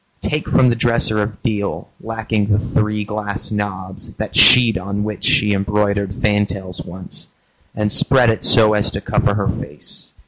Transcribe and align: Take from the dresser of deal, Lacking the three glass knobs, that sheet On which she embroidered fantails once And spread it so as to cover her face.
Take 0.23 0.49
from 0.49 0.69
the 0.69 0.75
dresser 0.75 1.21
of 1.21 1.43
deal, 1.43 1.89
Lacking 2.01 2.47
the 2.47 2.57
three 2.57 3.03
glass 3.05 3.51
knobs, 3.51 4.13
that 4.13 4.35
sheet 4.35 4.75
On 4.75 5.03
which 5.03 5.23
she 5.23 5.53
embroidered 5.53 6.19
fantails 6.23 6.81
once 6.83 7.27
And 7.75 7.91
spread 7.91 8.31
it 8.31 8.43
so 8.43 8.73
as 8.73 8.89
to 8.93 9.01
cover 9.01 9.35
her 9.35 9.47
face. 9.47 10.11